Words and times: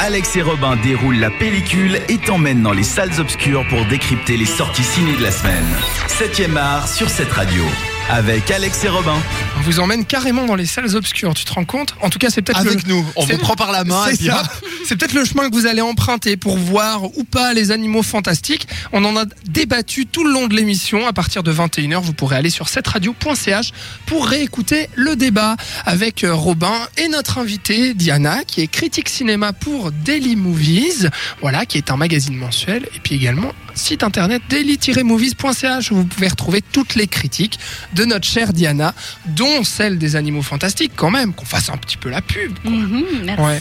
Alex 0.00 0.36
et 0.36 0.42
Robin 0.42 0.76
déroulent 0.76 1.18
la 1.18 1.30
pellicule 1.30 1.98
et 2.08 2.18
t'emmènent 2.18 2.62
dans 2.62 2.72
les 2.72 2.84
salles 2.84 3.18
obscures 3.18 3.66
pour 3.68 3.84
décrypter 3.86 4.36
les 4.36 4.46
sorties 4.46 4.84
ciné 4.84 5.16
de 5.16 5.22
la 5.22 5.32
semaine. 5.32 5.66
7ème 6.08 6.56
art 6.56 6.86
sur 6.88 7.08
cette 7.10 7.32
radio. 7.32 7.64
Avec 8.10 8.50
Alex 8.50 8.84
et 8.84 8.88
Robin. 8.88 9.16
On 9.58 9.60
vous 9.60 9.80
emmène 9.80 10.06
carrément 10.06 10.46
dans 10.46 10.54
les 10.54 10.64
salles 10.64 10.96
obscures, 10.96 11.34
tu 11.34 11.44
te 11.44 11.52
rends 11.52 11.66
compte? 11.66 11.94
En 12.00 12.08
tout 12.08 12.18
cas, 12.18 12.30
c'est 12.30 12.40
peut-être 12.40 12.60
Avec 12.60 12.86
le... 12.86 12.94
nous, 12.94 13.06
on 13.16 13.26
vous 13.26 13.36
prend 13.36 13.54
par 13.54 13.70
la 13.70 13.84
main 13.84 14.06
C'est 14.08 14.24
ça. 14.28 14.42
C'est 14.86 14.96
peut-être 14.96 15.12
le 15.12 15.26
chemin 15.26 15.50
que 15.50 15.54
vous 15.54 15.66
allez 15.66 15.82
emprunter 15.82 16.38
pour 16.38 16.56
voir 16.56 17.04
ou 17.18 17.24
pas 17.24 17.52
les 17.52 17.70
animaux 17.70 18.02
fantastiques. 18.02 18.66
On 18.92 19.04
en 19.04 19.14
a 19.16 19.24
débattu 19.46 20.06
tout 20.06 20.24
le 20.24 20.32
long 20.32 20.46
de 20.46 20.56
l'émission. 20.56 21.06
À 21.06 21.12
partir 21.12 21.42
de 21.42 21.52
21h, 21.52 22.00
vous 22.00 22.14
pourrez 22.14 22.36
aller 22.36 22.48
sur 22.48 22.70
cetteradio.ch 22.70 23.72
pour 24.06 24.26
réécouter 24.26 24.88
le 24.94 25.14
débat 25.14 25.56
avec 25.84 26.24
euh, 26.24 26.34
Robin 26.34 26.74
et 26.96 27.08
notre 27.08 27.36
invitée 27.36 27.92
Diana, 27.92 28.44
qui 28.44 28.62
est 28.62 28.68
critique 28.68 29.10
cinéma 29.10 29.52
pour 29.52 29.92
Daily 29.92 30.34
Movies, 30.34 31.10
voilà, 31.42 31.66
qui 31.66 31.76
est 31.76 31.90
un 31.90 31.96
magazine 31.96 32.36
mensuel, 32.36 32.88
et 32.96 33.00
puis 33.00 33.16
également 33.16 33.52
site 33.78 34.02
internet 34.02 34.42
daily-movies.ch 34.50 35.90
où 35.92 35.96
vous 35.96 36.04
pouvez 36.04 36.28
retrouver 36.28 36.60
toutes 36.62 36.94
les 36.94 37.06
critiques 37.06 37.58
de 37.94 38.04
notre 38.04 38.26
chère 38.26 38.52
Diana, 38.52 38.94
dont 39.26 39.64
celle 39.64 39.98
des 39.98 40.16
animaux 40.16 40.42
fantastiques 40.42 40.92
quand 40.96 41.10
même, 41.10 41.32
qu'on 41.32 41.44
fasse 41.44 41.70
un 41.70 41.76
petit 41.76 41.96
peu 41.96 42.10
la 42.10 42.20
pub. 42.22 42.58
quoi. 42.60 42.70
Mhm, 42.70 43.04
merci. 43.24 43.42
Ouais. 43.42 43.60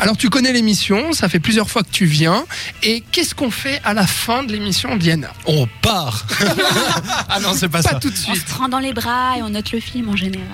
Alors 0.00 0.16
tu 0.16 0.28
connais 0.30 0.52
l'émission, 0.52 1.12
ça 1.12 1.28
fait 1.28 1.40
plusieurs 1.40 1.70
fois 1.70 1.82
que 1.82 1.90
tu 1.90 2.04
viens. 2.06 2.44
Et 2.82 3.02
qu'est-ce 3.12 3.34
qu'on 3.34 3.50
fait 3.50 3.80
à 3.84 3.94
la 3.94 4.06
fin 4.06 4.44
de 4.44 4.52
l'émission, 4.52 4.96
Diana? 4.96 5.32
On 5.46 5.66
part. 5.82 6.26
ah 7.28 7.40
non, 7.40 7.52
c'est 7.56 7.68
pas, 7.68 7.82
Pas 7.82 7.90
ça. 7.90 7.98
tout 8.00 8.10
de 8.10 8.14
On 8.28 8.34
suite. 8.34 8.46
se 8.46 8.52
prend 8.54 8.68
dans 8.68 8.78
les 8.78 8.92
bras 8.92 9.36
et 9.38 9.42
on 9.42 9.50
note 9.50 9.72
le 9.72 9.80
film 9.80 10.08
en 10.08 10.16
général. 10.16 10.44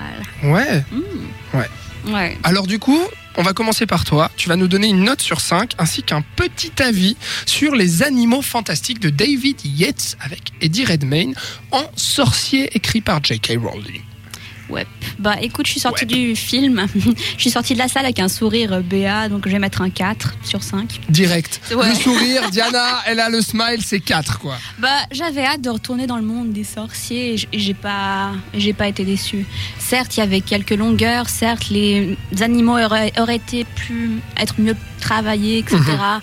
Ouais. 0.43 0.83
Ouais. 1.53 1.69
Alors 2.43 2.67
du 2.67 2.79
coup, 2.79 2.99
on 3.37 3.43
va 3.43 3.53
commencer 3.53 3.85
par 3.85 4.03
toi. 4.03 4.29
Tu 4.37 4.49
vas 4.49 4.55
nous 4.55 4.67
donner 4.67 4.87
une 4.87 5.03
note 5.03 5.21
sur 5.21 5.39
5 5.39 5.73
ainsi 5.77 6.03
qu'un 6.03 6.21
petit 6.35 6.71
avis 6.81 7.15
sur 7.45 7.75
les 7.75 8.03
animaux 8.03 8.41
fantastiques 8.41 8.99
de 8.99 9.09
David 9.09 9.57
Yates 9.63 10.17
avec 10.19 10.51
Eddie 10.61 10.85
Redmayne 10.85 11.33
en 11.71 11.83
sorcier 11.95 12.75
écrit 12.75 13.01
par 13.01 13.23
J.K. 13.23 13.57
Rowling. 13.61 14.01
Ouais. 14.71 14.87
Bah 15.19 15.35
écoute, 15.41 15.67
je 15.67 15.71
suis 15.71 15.79
sortie 15.79 16.05
Ouais. 16.05 16.13
du 16.15 16.35
film. 16.35 16.87
je 17.37 17.41
suis 17.41 17.51
sortie 17.51 17.73
de 17.73 17.79
la 17.79 17.87
salle 17.87 18.05
avec 18.05 18.19
un 18.19 18.27
sourire 18.27 18.73
euh, 18.73 18.81
BA, 18.81 19.29
donc 19.29 19.45
je 19.45 19.51
vais 19.51 19.59
mettre 19.59 19.81
un 19.81 19.89
4 19.89 20.35
sur 20.43 20.63
5. 20.63 21.01
Direct. 21.09 21.61
Ouais. 21.75 21.89
Le 21.89 21.95
sourire, 21.95 22.49
Diana, 22.51 23.01
elle 23.05 23.19
a 23.19 23.29
le 23.29 23.41
smile, 23.41 23.81
c'est 23.85 23.99
4 23.99 24.39
quoi. 24.39 24.55
Bah 24.79 24.87
j'avais 25.11 25.45
hâte 25.45 25.61
de 25.61 25.69
retourner 25.69 26.07
dans 26.07 26.15
le 26.17 26.23
monde 26.23 26.53
des 26.53 26.63
sorciers 26.63 27.35
et 27.35 27.59
j'ai 27.59 27.73
pas, 27.73 28.31
j'ai 28.53 28.73
pas 28.73 28.87
été 28.87 29.03
déçue. 29.05 29.45
Certes, 29.77 30.15
il 30.17 30.21
y 30.21 30.23
avait 30.23 30.41
quelques 30.41 30.71
longueurs. 30.71 31.27
Certes, 31.29 31.69
les 31.69 32.17
animaux 32.39 32.79
auraient, 32.79 33.11
auraient 33.19 33.35
été 33.35 33.65
plus, 33.75 34.19
être 34.37 34.55
mieux 34.59 34.75
travaillés, 34.99 35.59
etc. 35.59 35.77
Mhm. 35.81 36.21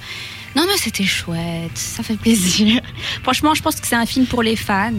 Non 0.57 0.65
mais 0.67 0.77
c'était 0.79 1.05
chouette, 1.05 1.77
ça 1.77 2.03
fait 2.03 2.17
plaisir. 2.17 2.81
Franchement, 3.23 3.55
je 3.55 3.63
pense 3.63 3.77
que 3.79 3.87
c'est 3.87 3.95
un 3.97 4.07
film 4.07 4.25
pour 4.27 4.43
les 4.43 4.57
fans. 4.57 4.91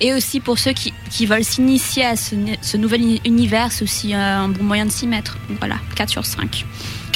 Et 0.00 0.12
aussi 0.14 0.40
pour 0.40 0.58
ceux 0.58 0.72
qui, 0.72 0.92
veulent 1.26 1.44
s'initier 1.44 2.04
à 2.04 2.16
ce, 2.16 2.34
ce 2.62 2.76
nouvel 2.76 3.00
uni- 3.02 3.20
univers, 3.24 3.72
c'est 3.72 3.82
aussi 3.84 4.14
euh, 4.14 4.18
un 4.18 4.48
bon 4.48 4.64
moyen 4.64 4.86
de 4.86 4.90
s'y 4.90 5.06
mettre. 5.06 5.38
Voilà, 5.58 5.76
4 5.96 6.08
sur 6.10 6.24
5. 6.26 6.64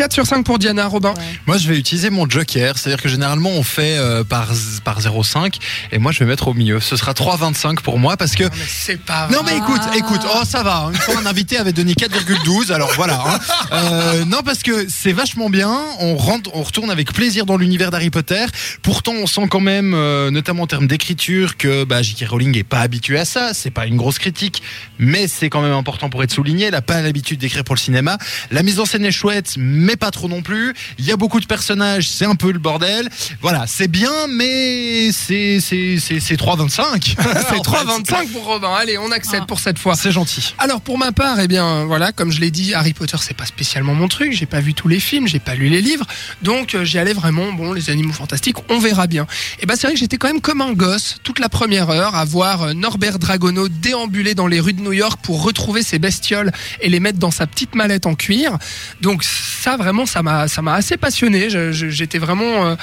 4 0.01 0.15
sur 0.15 0.25
5 0.27 0.45
pour 0.47 0.59
Diana, 0.59 0.87
Robin. 0.87 1.13
Moi, 1.47 1.59
je 1.59 1.69
vais 1.69 1.79
utiliser 1.79 2.09
mon 2.09 2.27
joker. 2.27 2.79
C'est-à-dire 2.79 3.03
que 3.03 3.09
généralement, 3.11 3.51
on 3.51 3.63
fait 3.63 3.99
euh, 3.99 4.25
par, 4.25 4.49
par 4.83 4.99
0,5. 4.99 5.57
Et 5.93 5.99
moi, 5.99 6.11
je 6.11 6.21
vais 6.21 6.25
mettre 6.25 6.49
au 6.49 6.55
milieu. 6.55 6.81
Ce 6.81 6.97
sera 6.97 7.13
3,25 7.13 7.81
pour 7.83 7.99
moi 7.99 8.17
parce 8.17 8.35
que. 8.35 8.45
Non, 8.45 8.51
mais 8.51 8.65
c'est 8.67 8.99
pas 8.99 9.29
Non 9.31 9.41
mais 9.45 9.59
écoute, 9.59 9.83
écoute, 9.99 10.23
oh 10.35 10.41
ça 10.47 10.63
va. 10.63 10.85
hein. 10.87 10.93
Une 10.93 10.97
fois 10.97 11.19
un 11.23 11.27
invité 11.27 11.59
avait 11.59 11.75
donné 11.75 11.93
4,12, 11.93 12.73
alors 12.73 12.91
voilà. 12.97 13.23
hein. 13.27 13.39
Euh, 13.73 14.25
non 14.25 14.39
parce 14.43 14.61
que 14.63 14.87
c'est 14.89 15.13
vachement 15.13 15.51
bien. 15.51 15.71
On 15.99 16.17
rentre, 16.17 16.49
on 16.55 16.63
retourne 16.63 16.91
avec 16.91 17.13
plaisir 17.13 17.45
dans 17.45 17.59
l'univers 17.59 17.91
d'Harry 17.91 18.09
Potter. 18.09 18.47
Pourtant, 18.81 19.13
on 19.13 19.27
sent 19.27 19.49
quand 19.51 19.61
même, 19.61 19.93
euh, 19.93 20.31
notamment 20.31 20.63
en 20.63 20.67
termes 20.67 20.87
d'écriture, 20.87 21.59
que 21.59 21.85
bah, 21.85 22.01
J.K. 22.01 22.27
Rowling 22.27 22.57
est 22.57 22.63
pas 22.65 22.81
habitué 22.81 23.19
à 23.19 23.27
ça. 23.27 23.53
C'est 23.53 23.71
pas 23.71 23.85
une 23.85 23.99
grosse 23.99 24.19
critique, 24.19 24.63
mais 24.99 25.29
c'est 25.29 25.51
quand 25.51 25.61
même 25.61 25.73
important 25.75 26.09
pour 26.09 26.23
être 26.23 26.33
souligné. 26.33 26.65
Elle 26.69 26.75
a 26.75 26.81
pas 26.81 27.03
l'habitude 27.03 27.39
d'écrire 27.39 27.65
pour 27.65 27.75
le 27.75 27.81
cinéma. 27.81 28.17
La 28.51 28.63
mise 28.63 28.81
en 28.81 28.87
scène 28.87 29.05
est 29.05 29.11
chouette, 29.13 29.57
mais 29.59 29.90
pas 29.97 30.11
trop 30.11 30.29
non 30.29 30.43
plus. 30.43 30.75
Il 30.99 31.05
y 31.05 31.13
a 31.13 31.17
beaucoup 31.17 31.41
de 31.41 31.47
personnages, 31.47 32.09
c'est 32.09 32.25
un 32.27 32.35
peu 32.35 32.53
le 32.53 32.59
bordel. 32.59 33.09
Voilà, 33.41 33.67
c'est 33.67 33.89
bien, 33.89 34.13
mais 34.29 35.11
c'est 35.13 35.61
c'est 35.61 35.99
c'est 35.99 36.21
c'est 36.21 36.37
3,25. 36.37 37.15
C'est 37.21 37.29
En 37.29 37.35
fait. 37.35 37.57
3,25 37.59 38.29
pour 38.33 38.45
Robin. 38.45 38.73
Allez, 38.75 38.99
on 38.99 39.11
accepte 39.11 39.43
Ah. 39.43 39.47
pour 39.47 39.61
cette 39.61 39.79
fois. 39.79 39.95
C'est 39.95 40.13
gentil. 40.13 40.55
Alors 40.59 40.81
pour 40.81 40.99
ma 40.99 41.13
part, 41.13 41.41
eh 41.41 41.49
bien 41.49 41.85
voilà, 41.85 42.13
comme 42.13 42.31
je 42.33 42.41
l'ai 42.41 42.51
dit, 42.51 42.75
Harry 42.75 42.93
Potter 42.93 43.17
c'est 43.21 43.37
pas 43.37 43.47
spécialement 43.47 43.95
mon 43.95 44.09
truc. 44.09 44.33
J'ai 44.33 44.47
pas 44.47 44.61
vu 44.61 44.75
tous 44.75 44.89
les 44.89 45.01
films, 45.01 45.27
j'ai 45.27 45.39
pas 45.41 45.55
lu 45.55 45.69
les 45.69 45.81
livres, 45.81 46.07
donc 46.43 46.75
euh, 46.75 46.85
j'y 46.85 46.99
allais 46.99 47.13
vraiment. 47.13 47.53
Bon, 47.53 47.73
les 47.73 47.91
animaux 47.91 48.13
fantastiques, 48.13 48.57
on 48.69 48.79
verra 48.79 49.07
bien. 49.07 49.27
Et 49.61 49.67
ben 49.67 49.75
c'est 49.77 49.87
vrai 49.87 49.95
que 49.95 50.01
j'étais 50.01 50.17
quand 50.17 50.29
même 50.29 50.41
comme 50.41 50.61
un 50.61 50.73
gosse 50.73 51.17
toute 51.23 51.39
la 51.39 51.49
première 51.49 51.91
heure 51.91 52.15
à 52.15 52.25
voir 52.25 52.63
euh, 52.63 52.73
Norbert 52.75 53.19
Dragono 53.19 53.69
déambuler 53.69 54.35
dans 54.35 54.47
les 54.47 54.61
rues 54.61 54.73
de 54.73 54.81
New 54.83 54.93
York 54.93 55.19
pour 55.23 55.43
retrouver 55.43 55.83
ses 55.83 55.99
bestioles 55.99 56.53
et 56.81 56.89
les 56.89 57.01
mettre 57.01 57.19
dans 57.19 57.31
sa 57.31 57.47
petite 57.47 57.75
mallette 57.75 58.07
en 58.07 58.15
cuir. 58.15 58.59
Donc 59.01 59.23
ça 59.25 59.77
vraiment, 59.81 60.07
ça 60.07 60.23
m'a 60.23 60.47
ça 60.47 60.63
m'a 60.63 60.75
assez 60.75 60.97
passionné. 60.97 61.49
J'étais 61.73 62.19
vraiment 62.19 62.67
euh, 62.67 62.75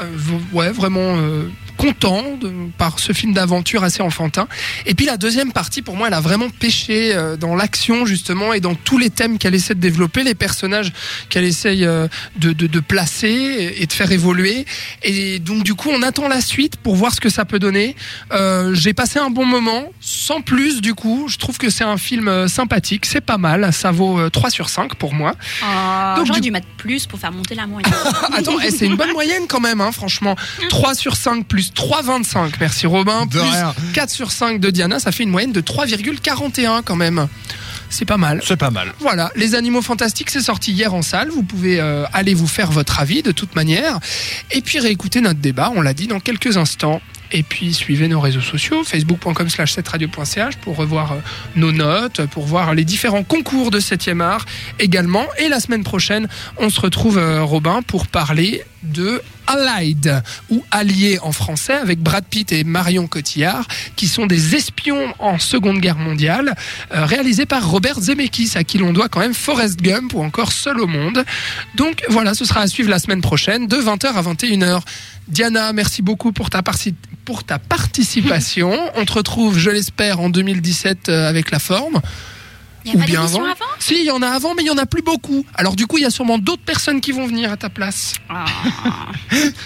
euh, 0.00 0.06
ouais 0.52 0.70
vraiment. 0.72 1.16
Content 1.76 2.22
de- 2.40 2.52
par 2.78 2.98
ce 2.98 3.12
film 3.12 3.32
d'aventure 3.32 3.84
assez 3.84 4.02
enfantin. 4.02 4.48
Et 4.86 4.94
puis 4.94 5.06
la 5.06 5.16
deuxième 5.16 5.52
partie, 5.52 5.82
pour 5.82 5.96
moi, 5.96 6.08
elle 6.08 6.14
a 6.14 6.20
vraiment 6.20 6.48
pêché 6.50 7.14
euh, 7.14 7.36
dans 7.36 7.54
l'action 7.54 8.06
justement 8.06 8.52
et 8.52 8.60
dans 8.60 8.74
tous 8.74 8.98
les 8.98 9.10
thèmes 9.10 9.38
qu'elle 9.38 9.54
essaie 9.54 9.74
de 9.74 9.80
développer, 9.80 10.24
les 10.24 10.34
personnages 10.34 10.92
qu'elle 11.28 11.44
essaye 11.44 11.84
euh, 11.84 12.08
de, 12.36 12.52
de, 12.52 12.66
de 12.66 12.80
placer 12.80 13.74
et 13.78 13.86
de 13.86 13.92
faire 13.92 14.10
évoluer. 14.12 14.66
Et 15.02 15.38
donc 15.38 15.62
du 15.64 15.74
coup, 15.74 15.90
on 15.92 16.02
attend 16.02 16.28
la 16.28 16.40
suite 16.40 16.76
pour 16.76 16.96
voir 16.96 17.12
ce 17.14 17.20
que 17.20 17.28
ça 17.28 17.44
peut 17.44 17.58
donner. 17.58 17.96
Euh, 18.32 18.74
J'ai 18.74 18.94
passé 18.94 19.18
un 19.18 19.30
bon 19.30 19.44
moment, 19.46 19.84
sans 20.00 20.40
plus 20.40 20.80
du 20.80 20.94
coup. 20.94 21.26
Je 21.28 21.36
trouve 21.36 21.58
que 21.58 21.70
c'est 21.70 21.84
un 21.84 21.96
film 21.96 22.48
sympathique, 22.48 23.06
c'est 23.06 23.20
pas 23.20 23.38
mal. 23.38 23.72
Ça 23.72 23.90
vaut 23.90 24.18
euh, 24.18 24.30
3 24.30 24.50
sur 24.50 24.68
5 24.68 24.94
pour 24.94 25.14
moi. 25.14 25.34
Donc, 26.16 26.26
J'aurais 26.26 26.40
du- 26.40 26.46
dû 26.48 26.50
mettre 26.50 26.66
plus 26.76 27.06
pour 27.06 27.18
faire 27.18 27.32
monter 27.32 27.54
la 27.54 27.66
moyenne. 27.66 27.92
Attends, 28.32 28.56
eh, 28.64 28.70
c'est 28.70 28.86
une 28.86 28.96
bonne 28.96 29.12
moyenne 29.12 29.44
quand 29.48 29.60
même, 29.60 29.80
hein, 29.80 29.92
franchement. 29.92 30.36
3 30.68 30.94
sur 30.94 31.16
5 31.16 31.46
plus 31.46 31.65
3,25. 31.74 32.54
Merci 32.60 32.86
Robin. 32.86 33.26
De 33.26 33.30
Plus 33.30 33.40
rien. 33.40 33.74
4 33.94 34.10
sur 34.10 34.30
5 34.32 34.60
de 34.60 34.70
Diana, 34.70 34.98
ça 34.98 35.12
fait 35.12 35.22
une 35.22 35.30
moyenne 35.30 35.52
de 35.52 35.60
3,41 35.60 36.82
quand 36.84 36.96
même. 36.96 37.28
C'est 37.88 38.04
pas 38.04 38.16
mal. 38.16 38.40
C'est 38.44 38.56
pas 38.56 38.70
mal. 38.70 38.92
Voilà, 38.98 39.30
Les 39.36 39.54
Animaux 39.54 39.82
Fantastiques, 39.82 40.30
c'est 40.30 40.40
sorti 40.40 40.72
hier 40.72 40.94
en 40.94 41.02
salle. 41.02 41.28
Vous 41.30 41.42
pouvez 41.42 41.80
euh, 41.80 42.04
aller 42.12 42.34
vous 42.34 42.48
faire 42.48 42.70
votre 42.70 43.00
avis 43.00 43.22
de 43.22 43.32
toute 43.32 43.54
manière. 43.54 43.98
Et 44.50 44.60
puis 44.60 44.78
réécouter 44.78 45.20
notre 45.20 45.40
débat, 45.40 45.72
on 45.74 45.80
l'a 45.80 45.94
dit, 45.94 46.06
dans 46.06 46.20
quelques 46.20 46.56
instants. 46.56 47.00
Et 47.32 47.42
puis 47.42 47.74
suivez 47.74 48.08
nos 48.08 48.20
réseaux 48.20 48.40
sociaux, 48.40 48.84
facebook.com 48.84 49.48
slash 49.48 49.74
7radio.ch 49.76 50.56
pour 50.56 50.76
revoir 50.76 51.12
euh, 51.12 51.16
nos 51.56 51.72
notes, 51.72 52.24
pour 52.26 52.46
voir 52.46 52.74
les 52.74 52.84
différents 52.84 53.24
concours 53.24 53.70
de 53.70 53.80
7e 53.80 54.20
art 54.20 54.44
également. 54.78 55.24
Et 55.38 55.48
la 55.48 55.60
semaine 55.60 55.84
prochaine, 55.84 56.28
on 56.58 56.70
se 56.70 56.80
retrouve, 56.80 57.18
euh, 57.18 57.42
Robin, 57.42 57.82
pour 57.82 58.06
parler 58.06 58.62
de 58.82 59.20
Allied, 59.48 60.22
ou 60.50 60.62
Alliés 60.70 61.18
en 61.20 61.32
français, 61.32 61.72
avec 61.72 61.98
Brad 62.00 62.24
Pitt 62.24 62.52
et 62.52 62.62
Marion 62.62 63.06
Cotillard, 63.08 63.66
qui 63.96 64.06
sont 64.06 64.26
des 64.26 64.54
espions 64.54 65.12
en 65.18 65.38
Seconde 65.40 65.78
Guerre 65.80 65.98
mondiale, 65.98 66.54
euh, 66.94 67.04
réalisés 67.04 67.46
par 67.46 67.68
Robert 67.68 67.98
Zemeckis, 68.00 68.52
à 68.54 68.62
qui 68.64 68.78
l'on 68.78 68.92
doit 68.92 69.08
quand 69.08 69.20
même 69.20 69.34
Forrest 69.34 69.80
Gump 69.80 70.14
ou 70.14 70.22
encore 70.22 70.52
Seul 70.52 70.80
au 70.80 70.86
monde. 70.86 71.24
Donc 71.74 72.04
voilà, 72.08 72.34
ce 72.34 72.44
sera 72.44 72.60
à 72.60 72.66
suivre 72.68 72.90
la 72.90 72.98
semaine 73.00 73.20
prochaine, 73.22 73.66
de 73.66 73.76
20h 73.76 74.06
à 74.14 74.22
21h. 74.22 74.80
Diana, 75.28 75.72
merci 75.72 76.02
beaucoup 76.02 76.30
pour 76.32 76.50
ta, 76.50 76.60
parci- 76.60 76.94
pour 77.26 77.44
ta 77.44 77.58
participation. 77.58 78.72
On 78.94 79.04
te 79.04 79.12
retrouve, 79.12 79.58
je 79.58 79.68
l'espère, 79.70 80.20
en 80.20 80.30
2017 80.30 81.10
euh, 81.10 81.28
avec 81.28 81.50
la 81.50 81.58
forme. 81.58 82.00
Il 82.88 82.92
Ou 82.94 82.98
a 82.98 83.00
pas 83.00 83.06
bien 83.10 83.24
avant. 83.24 83.42
avant? 83.42 83.54
Si, 83.80 83.96
il 83.98 84.04
y 84.04 84.12
en 84.12 84.22
a 84.22 84.28
avant, 84.28 84.54
mais 84.54 84.62
il 84.62 84.66
y 84.66 84.70
en 84.70 84.78
a 84.78 84.86
plus 84.86 85.02
beaucoup. 85.02 85.44
Alors 85.56 85.74
du 85.74 85.88
coup, 85.88 85.98
il 85.98 86.02
y 86.02 86.06
a 86.06 86.10
sûrement 86.10 86.38
d'autres 86.38 86.62
personnes 86.62 87.00
qui 87.00 87.10
vont 87.10 87.26
venir 87.26 87.50
à 87.50 87.56
ta 87.56 87.68
place. 87.68 88.12
Ah, 88.28 88.44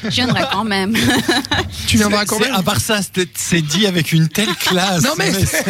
Je 0.05 0.09
viendrai 0.09 0.41
quand 0.51 0.65
même. 0.65 0.97
Tu 1.87 1.99
viendras 1.99 2.25
quand 2.25 2.39
même. 2.41 2.55
À 2.55 2.63
part 2.63 2.81
ça, 2.81 3.01
c'est 3.35 3.61
dit 3.61 3.87
avec 3.87 4.13
une 4.13 4.29
telle 4.29 4.55
classe. 4.55 5.03
Non, 5.03 5.11
mais 5.19 5.33
c'est- 5.33 5.65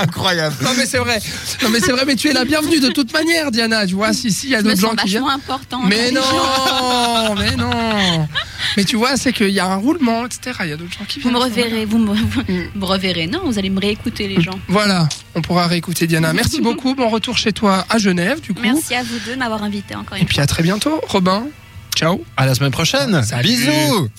incroyable. 0.00 0.54
Non 0.62 0.70
mais 0.76 0.86
c'est 0.86 0.98
vrai. 0.98 1.18
Non 1.62 1.70
mais 1.70 1.80
c'est 1.80 1.90
vrai, 1.92 2.04
mais 2.06 2.14
tu 2.14 2.28
es 2.28 2.32
la 2.32 2.44
bienvenue 2.44 2.78
de 2.78 2.88
toute 2.90 3.12
manière, 3.12 3.50
Diana. 3.50 3.84
Tu 3.86 3.94
vois, 3.94 4.12
si 4.12 4.30
si, 4.30 4.46
il 4.46 4.50
y 4.50 4.54
a 4.54 4.62
d'autres 4.62 4.80
gens 4.80 4.94
qui 4.94 5.08
viennent. 5.08 5.22
vachement 5.24 5.34
important. 5.34 5.80
Mais 5.82 6.12
non, 6.12 6.20
mais 7.36 7.56
non. 7.56 7.70
Mais 8.76 8.84
tu 8.84 8.96
vois, 8.96 9.16
c'est 9.16 9.32
qu'il 9.32 9.50
y 9.50 9.60
a 9.60 9.66
un 9.66 9.76
roulement, 9.76 10.24
etc. 10.26 10.58
Il 10.64 10.70
y 10.70 10.72
a 10.72 10.76
d'autres 10.76 10.92
gens 10.92 11.04
qui 11.06 11.20
Vous 11.20 11.30
me 11.30 11.38
reverrez, 11.38 11.84
vous 11.84 11.98
me, 11.98 12.14
reverrez. 12.84 13.26
Non, 13.26 13.40
vous 13.44 13.58
allez 13.58 13.70
me 13.70 13.80
réécouter 13.80 14.28
les 14.28 14.40
gens. 14.40 14.58
Voilà, 14.68 15.08
on 15.34 15.42
pourra 15.42 15.66
réécouter 15.66 16.06
Diana. 16.06 16.32
Merci 16.32 16.60
beaucoup. 16.62 16.94
Bon 16.94 17.08
retour 17.08 17.36
chez 17.38 17.52
toi 17.52 17.84
à 17.88 17.98
Genève, 17.98 18.40
du 18.40 18.54
coup. 18.54 18.62
Merci 18.62 18.94
à 18.94 19.02
vous 19.02 19.18
deux 19.26 19.34
de 19.34 19.38
m'avoir 19.38 19.62
invité 19.62 19.94
encore 19.94 20.16
Et 20.16 20.20
une 20.20 20.26
puis 20.26 20.36
fois. 20.36 20.44
à 20.44 20.46
très 20.46 20.62
bientôt, 20.62 21.00
Robin. 21.08 21.46
Ciao. 21.96 22.22
À 22.36 22.46
la 22.46 22.54
semaine 22.54 22.70
prochaine. 22.72 23.22
Salut. 23.22 23.48
Bisous. 23.48 24.08